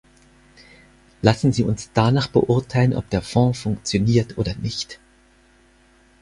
[1.21, 4.99] Lassen Sie uns danach beurteilen, ob der Fonds funktioniert oder nicht.